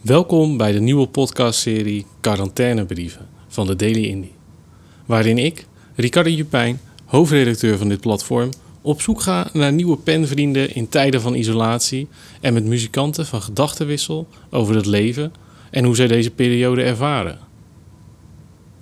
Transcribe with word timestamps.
Welkom 0.00 0.56
bij 0.56 0.72
de 0.72 0.80
nieuwe 0.80 1.06
podcastserie 1.06 2.06
Quarantainebrieven 2.20 3.28
van 3.48 3.66
de 3.66 3.76
Daily 3.76 4.04
Indie. 4.04 4.32
Waarin 5.06 5.38
ik, 5.38 5.66
Ricardo 5.94 6.30
Jupijn, 6.30 6.80
hoofdredacteur 7.04 7.78
van 7.78 7.88
dit 7.88 8.00
platform, 8.00 8.50
op 8.82 9.00
zoek 9.00 9.20
ga 9.20 9.50
naar 9.52 9.72
nieuwe 9.72 9.96
penvrienden 9.96 10.74
in 10.74 10.88
tijden 10.88 11.20
van 11.20 11.34
isolatie 11.34 12.08
en 12.40 12.54
met 12.54 12.64
muzikanten 12.64 13.26
van 13.26 13.42
gedachtenwissel 13.42 14.28
over 14.50 14.74
het 14.74 14.86
leven 14.86 15.32
en 15.70 15.84
hoe 15.84 15.96
zij 15.96 16.06
deze 16.06 16.30
periode 16.30 16.82
ervaren. 16.82 17.38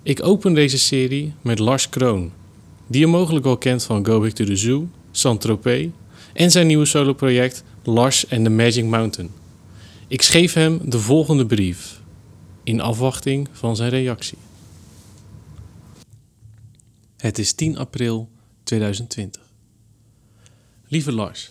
Ik 0.02 0.24
open 0.24 0.54
deze 0.54 0.78
serie 0.78 1.32
met 1.42 1.58
Lars 1.58 1.88
Kroon, 1.88 2.32
die 2.86 3.00
je 3.00 3.06
mogelijk 3.06 3.44
wel 3.44 3.58
kent 3.58 3.84
van 3.84 4.06
Go 4.06 4.20
Back 4.20 4.30
to 4.30 4.44
the 4.44 4.56
Zoo, 4.56 4.88
Saint-Tropez 5.10 5.86
en 6.32 6.50
zijn 6.50 6.66
nieuwe 6.66 6.84
soloproject 6.84 7.64
Lars 7.82 8.30
and 8.30 8.44
the 8.44 8.50
Magic 8.50 8.84
Mountain. 8.84 9.30
Ik 10.08 10.22
schreef 10.22 10.52
hem 10.52 10.80
de 10.84 10.98
volgende 10.98 11.46
brief 11.46 12.02
in 12.62 12.80
afwachting 12.80 13.48
van 13.52 13.76
zijn 13.76 13.90
reactie. 13.90 14.38
Het 17.16 17.38
is 17.38 17.52
10 17.52 17.78
april 17.78 18.28
2020. 18.62 19.42
Lieve 20.88 21.12
Lars, 21.12 21.50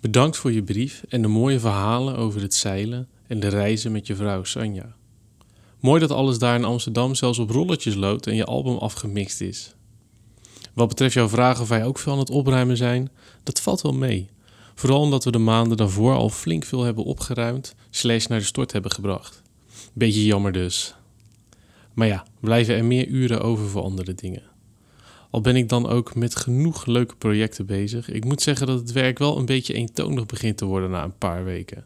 bedankt 0.00 0.36
voor 0.36 0.52
je 0.52 0.62
brief 0.62 1.04
en 1.08 1.22
de 1.22 1.28
mooie 1.28 1.60
verhalen 1.60 2.16
over 2.16 2.40
het 2.40 2.54
zeilen 2.54 3.08
en 3.26 3.40
de 3.40 3.48
reizen 3.48 3.92
met 3.92 4.06
je 4.06 4.16
vrouw 4.16 4.44
Sanja. 4.44 4.94
Mooi 5.80 6.00
dat 6.00 6.10
alles 6.10 6.38
daar 6.38 6.54
in 6.54 6.64
Amsterdam 6.64 7.14
zelfs 7.14 7.38
op 7.38 7.50
rolletjes 7.50 7.94
loopt 7.94 8.26
en 8.26 8.34
je 8.34 8.44
album 8.44 8.76
afgemixt 8.76 9.40
is. 9.40 9.74
Wat 10.74 10.88
betreft 10.88 11.14
jouw 11.14 11.28
vraag 11.28 11.60
of 11.60 11.68
wij 11.68 11.84
ook 11.84 11.98
veel 11.98 12.12
aan 12.12 12.18
het 12.18 12.30
opruimen 12.30 12.76
zijn, 12.76 13.10
dat 13.42 13.60
valt 13.60 13.80
wel 13.80 13.94
mee. 13.94 14.28
Vooral 14.74 15.00
omdat 15.00 15.24
we 15.24 15.30
de 15.30 15.38
maanden 15.38 15.76
daarvoor 15.76 16.14
al 16.14 16.28
flink 16.28 16.64
veel 16.64 16.82
hebben 16.82 17.04
opgeruimd, 17.04 17.74
slash 17.90 18.26
naar 18.26 18.38
de 18.38 18.44
stort 18.44 18.72
hebben 18.72 18.90
gebracht. 18.90 19.42
Beetje 19.92 20.24
jammer 20.24 20.52
dus. 20.52 20.94
Maar 21.92 22.06
ja, 22.06 22.26
blijven 22.40 22.74
er 22.76 22.84
meer 22.84 23.06
uren 23.06 23.40
over 23.42 23.68
voor 23.68 23.82
andere 23.82 24.14
dingen. 24.14 24.42
Al 25.30 25.40
ben 25.40 25.56
ik 25.56 25.68
dan 25.68 25.88
ook 25.88 26.14
met 26.14 26.36
genoeg 26.36 26.86
leuke 26.86 27.16
projecten 27.16 27.66
bezig, 27.66 28.10
ik 28.10 28.24
moet 28.24 28.42
zeggen 28.42 28.66
dat 28.66 28.78
het 28.78 28.92
werk 28.92 29.18
wel 29.18 29.38
een 29.38 29.46
beetje 29.46 29.74
eentonig 29.74 30.26
begint 30.26 30.56
te 30.56 30.64
worden 30.64 30.90
na 30.90 31.04
een 31.04 31.18
paar 31.18 31.44
weken. 31.44 31.84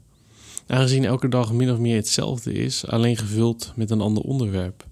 Aangezien 0.67 1.05
elke 1.05 1.29
dag 1.29 1.53
min 1.53 1.71
of 1.71 1.79
meer 1.79 1.97
hetzelfde 1.97 2.53
is, 2.53 2.87
alleen 2.87 3.17
gevuld 3.17 3.73
met 3.77 3.91
een 3.91 4.01
ander 4.01 4.23
onderwerp. 4.23 4.87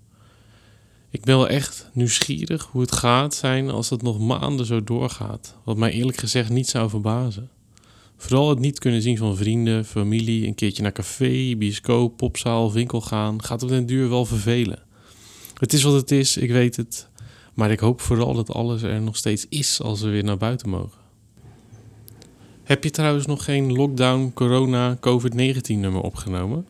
Ik 1.11 1.25
ben 1.25 1.37
wel 1.37 1.48
echt 1.48 1.91
nieuwsgierig 1.92 2.69
hoe 2.70 2.81
het 2.81 2.92
gaat 2.92 3.35
zijn 3.35 3.70
als 3.70 3.91
het 3.91 4.03
nog 4.03 4.19
maanden 4.19 4.67
zo 4.67 4.85
doorgaat, 4.85 5.57
wat 5.65 5.77
mij 5.77 5.91
eerlijk 5.91 6.19
gezegd 6.19 6.51
niet 6.51 6.69
zou 6.69 6.91
verbazen. 6.91 7.51
Vooral 8.17 8.48
het 8.48 8.59
niet 8.59 8.78
kunnen 8.78 9.03
zien 9.03 9.17
van 9.17 9.36
vrienden, 9.36 9.84
familie, 9.84 10.47
een 10.47 10.55
keertje 10.55 10.83
naar 10.83 10.92
café, 10.92 11.55
bioscoop, 11.56 12.17
popzaal, 12.17 12.73
winkel 12.73 13.00
gaan, 13.00 13.42
gaat 13.42 13.62
op 13.62 13.69
den 13.69 13.86
duur 13.86 14.08
wel 14.08 14.25
vervelen. 14.25 14.83
Het 15.55 15.73
is 15.73 15.83
wat 15.83 15.92
het 15.92 16.11
is, 16.11 16.36
ik 16.36 16.50
weet 16.50 16.77
het. 16.77 17.08
Maar 17.55 17.70
ik 17.70 17.81
hoop 17.81 18.00
vooral 18.00 18.34
dat 18.34 18.53
alles 18.53 18.83
er 18.83 19.00
nog 19.00 19.17
steeds 19.17 19.47
is 19.48 19.83
als 19.83 20.00
we 20.00 20.08
weer 20.08 20.25
naar 20.25 20.36
buiten 20.36 20.69
mogen. 20.69 21.00
Heb 22.62 22.84
je 22.84 22.91
trouwens 22.91 23.27
nog 23.27 23.45
geen 23.45 23.73
lockdown, 23.73 24.30
corona, 24.34 24.98
COVID-19 25.01 25.61
nummer 25.67 26.01
opgenomen? 26.01 26.67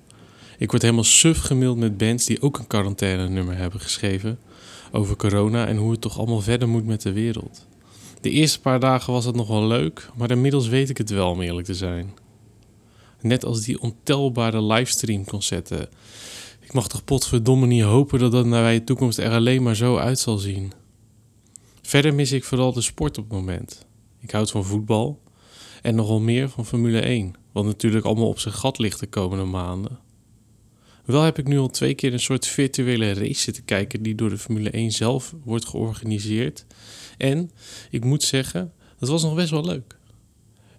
Ik 0.59 0.71
word 0.71 0.83
helemaal 0.83 1.05
suf 1.05 1.39
gemaild 1.39 1.77
met 1.77 1.97
bands 1.97 2.25
die 2.25 2.43
ook 2.43 2.59
een 2.59 2.67
quarantaine 2.67 3.29
nummer 3.29 3.57
hebben 3.57 3.81
geschreven 3.81 4.39
over 4.93 5.17
corona 5.17 5.67
en 5.67 5.77
hoe 5.77 5.91
het 5.91 6.01
toch 6.01 6.19
allemaal 6.19 6.41
verder 6.41 6.69
moet 6.69 6.87
met 6.87 7.03
de 7.03 7.13
wereld. 7.13 7.67
De 8.21 8.31
eerste 8.31 8.61
paar 8.61 8.81
dagen 8.81 9.13
was 9.13 9.25
het 9.25 9.35
nog 9.35 9.49
wel 9.49 9.67
leuk, 9.67 10.11
maar 10.17 10.31
inmiddels 10.31 10.69
weet 10.69 10.91
ik 10.91 10.99
het 10.99 11.11
wel 11.11 11.31
om 11.31 11.41
eerlijk 11.41 11.67
te 11.67 11.75
zijn. 11.75 12.15
Net 13.21 13.45
als 13.45 13.61
die 13.61 13.81
ontelbare 13.81 14.63
livestreamconcerten. 14.63 15.89
Ik 16.61 16.73
mag 16.73 16.89
toch 16.89 17.05
potverdomme 17.05 17.67
niet 17.67 17.83
hopen 17.83 18.19
dat 18.19 18.33
dat 18.33 18.47
naar 18.47 18.73
de 18.73 18.85
toekomst 18.85 19.19
er 19.19 19.31
alleen 19.31 19.63
maar 19.63 19.77
zo 19.77 19.97
uit 19.97 20.19
zal 20.19 20.39
zien. 20.39 20.73
Verder 21.83 22.15
mis 22.15 22.33
ik 22.33 22.45
vooral 22.45 22.73
de 22.73 22.81
sport 22.81 23.19
op 23.19 23.25
het 23.25 23.33
moment. 23.33 23.87
Ik 24.21 24.31
houd 24.31 24.51
van 24.51 24.65
voetbal 24.65 25.21
en 25.83 25.95
nogal 25.95 26.21
meer 26.21 26.49
van 26.49 26.67
Formule 26.67 27.01
1, 27.01 27.35
wat 27.53 27.65
natuurlijk 27.65 28.05
allemaal 28.05 28.29
op 28.29 28.39
zijn 28.39 28.55
gat 28.55 28.79
ligt 28.79 29.01
de 29.01 29.07
komende 29.07 29.45
maanden. 29.45 29.99
Wel 31.07 31.23
heb 31.23 31.39
ik 31.39 31.49
nu 31.49 31.59
al 31.59 31.69
twee 31.69 31.95
keer 31.95 32.13
een 32.13 32.21
soort 32.21 32.47
virtuele 32.47 33.13
race 33.13 33.41
zitten 33.41 33.65
kijken 33.65 34.03
die 34.03 34.15
door 34.15 34.31
de 34.31 34.39
Formule 34.39 34.71
1 34.71 34.91
zelf 34.91 35.35
wordt 35.45 35.67
georganiseerd. 35.67 36.67
En 37.19 37.51
ik 37.91 38.05
moet 38.05 38.23
zeggen, 38.23 38.73
dat 38.99 39.09
was 39.09 39.23
nog 39.23 39.35
best 39.35 39.51
wel 39.51 39.65
leuk. 39.65 39.97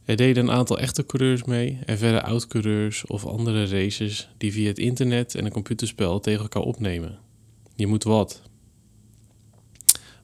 Er 0.06 0.16
deden 0.16 0.44
een 0.44 0.52
aantal 0.52 0.80
echte 0.80 1.06
coureurs 1.06 1.44
mee 1.44 1.80
en 1.86 1.98
verder 1.98 2.22
oud-coureurs 2.22 3.06
of 3.06 3.26
andere 3.26 3.66
racers 3.66 4.30
die 4.38 4.52
via 4.52 4.68
het 4.68 4.80
internet 4.80 5.36
en 5.36 5.46
een 5.46 5.52
computerspel 5.52 6.20
tegen 6.20 6.42
elkaar 6.42 6.64
opnemen. 6.64 7.20
Je 7.76 7.88
moet 7.88 8.04
wat. 8.04 8.42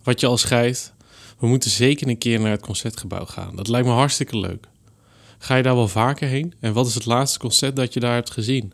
Wat 0.03 0.19
je 0.19 0.27
al 0.27 0.37
schrijft, 0.37 0.93
we 1.39 1.47
moeten 1.47 1.69
zeker 1.69 2.07
een 2.07 2.17
keer 2.17 2.39
naar 2.39 2.51
het 2.51 2.61
concertgebouw 2.61 3.25
gaan. 3.25 3.55
Dat 3.55 3.67
lijkt 3.67 3.87
me 3.87 3.93
hartstikke 3.93 4.37
leuk. 4.37 4.67
Ga 5.37 5.55
je 5.55 5.63
daar 5.63 5.75
wel 5.75 5.87
vaker 5.87 6.27
heen? 6.27 6.53
En 6.59 6.73
wat 6.73 6.87
is 6.87 6.93
het 6.93 7.05
laatste 7.05 7.39
concert 7.39 7.75
dat 7.75 7.93
je 7.93 7.99
daar 7.99 8.13
hebt 8.13 8.31
gezien? 8.31 8.73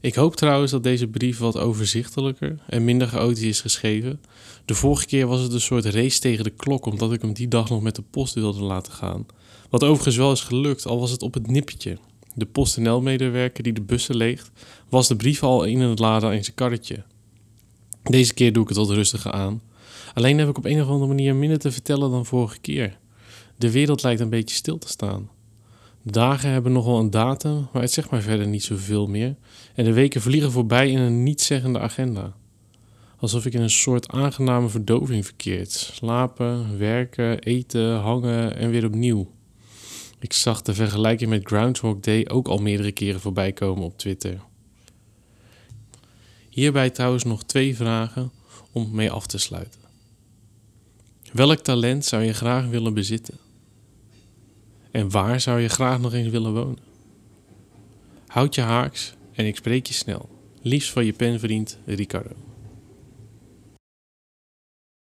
Ik 0.00 0.14
hoop 0.14 0.36
trouwens 0.36 0.72
dat 0.72 0.82
deze 0.82 1.06
brief 1.06 1.38
wat 1.38 1.58
overzichtelijker 1.58 2.58
en 2.66 2.84
minder 2.84 3.08
chaotisch 3.08 3.42
is 3.42 3.60
geschreven. 3.60 4.20
De 4.64 4.74
vorige 4.74 5.06
keer 5.06 5.26
was 5.26 5.40
het 5.40 5.52
een 5.52 5.60
soort 5.60 5.84
race 5.84 6.20
tegen 6.20 6.44
de 6.44 6.50
klok, 6.50 6.86
omdat 6.86 7.12
ik 7.12 7.22
hem 7.22 7.32
die 7.32 7.48
dag 7.48 7.68
nog 7.68 7.82
met 7.82 7.94
de 7.96 8.02
post 8.02 8.34
wilde 8.34 8.62
laten 8.62 8.92
gaan. 8.92 9.26
Wat 9.70 9.84
overigens 9.84 10.16
wel 10.16 10.32
is 10.32 10.40
gelukt, 10.40 10.86
al 10.86 11.00
was 11.00 11.10
het 11.10 11.22
op 11.22 11.34
het 11.34 11.46
nippertje. 11.46 11.98
De 12.34 12.46
PostNL-medewerker 12.46 13.62
die 13.62 13.72
de 13.72 13.80
bussen 13.80 14.16
leegt, 14.16 14.50
was 14.88 15.08
de 15.08 15.16
brief 15.16 15.42
al 15.42 15.64
in 15.64 15.80
het 15.80 15.98
laden 15.98 16.32
in 16.32 16.44
zijn 16.44 16.56
karretje. 16.56 17.02
Deze 18.02 18.34
keer 18.34 18.52
doe 18.52 18.62
ik 18.62 18.68
het 18.68 18.78
wat 18.78 18.90
rustiger 18.90 19.32
aan. 19.32 19.62
Alleen 20.14 20.38
heb 20.38 20.48
ik 20.48 20.58
op 20.58 20.64
een 20.64 20.80
of 20.82 20.88
andere 20.88 21.06
manier 21.06 21.34
minder 21.34 21.58
te 21.58 21.72
vertellen 21.72 22.10
dan 22.10 22.26
vorige 22.26 22.58
keer. 22.58 22.98
De 23.56 23.70
wereld 23.70 24.02
lijkt 24.02 24.20
een 24.20 24.30
beetje 24.30 24.56
stil 24.56 24.78
te 24.78 24.88
staan. 24.88 25.28
Dagen 26.10 26.50
hebben 26.50 26.72
nogal 26.72 26.98
een 26.98 27.10
datum, 27.10 27.68
maar 27.72 27.82
het 27.82 27.92
zegt 27.92 28.10
maar 28.10 28.22
verder 28.22 28.46
niet 28.46 28.64
zoveel 28.64 29.06
meer. 29.06 29.36
En 29.74 29.84
de 29.84 29.92
weken 29.92 30.20
vliegen 30.20 30.52
voorbij 30.52 30.90
in 30.90 30.98
een 30.98 31.22
nietszeggende 31.22 31.78
agenda. 31.78 32.34
Alsof 33.18 33.46
ik 33.46 33.52
in 33.52 33.60
een 33.60 33.70
soort 33.70 34.08
aangename 34.08 34.68
verdoving 34.68 35.24
verkeert. 35.24 35.70
Slapen, 35.70 36.78
werken, 36.78 37.38
eten, 37.38 37.96
hangen 37.96 38.56
en 38.56 38.70
weer 38.70 38.84
opnieuw. 38.84 39.30
Ik 40.18 40.32
zag 40.32 40.62
de 40.62 40.74
vergelijking 40.74 41.30
met 41.30 41.46
Groundhog 41.46 42.00
Day 42.00 42.26
ook 42.28 42.48
al 42.48 42.58
meerdere 42.58 42.92
keren 42.92 43.20
voorbij 43.20 43.52
komen 43.52 43.84
op 43.84 43.98
Twitter. 43.98 44.40
Hierbij 46.48 46.90
trouwens 46.90 47.24
nog 47.24 47.44
twee 47.44 47.76
vragen 47.76 48.30
om 48.72 48.90
mee 48.92 49.10
af 49.10 49.26
te 49.26 49.38
sluiten. 49.38 49.80
Welk 51.32 51.58
talent 51.58 52.04
zou 52.04 52.22
je 52.22 52.32
graag 52.32 52.66
willen 52.66 52.94
bezitten? 52.94 53.47
En 54.90 55.10
waar 55.10 55.40
zou 55.40 55.60
je 55.60 55.68
graag 55.68 56.00
nog 56.00 56.12
eens 56.12 56.28
willen 56.28 56.52
wonen? 56.52 56.78
Houd 58.26 58.54
je 58.54 58.60
haaks 58.60 59.14
en 59.32 59.46
ik 59.46 59.56
spreek 59.56 59.86
je 59.86 59.94
snel. 59.94 60.28
Liefst 60.62 60.90
van 60.90 61.04
je 61.04 61.12
penvriend 61.12 61.78
Ricardo. 61.84 62.47